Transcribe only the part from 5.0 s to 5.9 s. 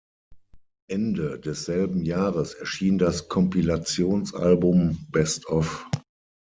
"Best Of".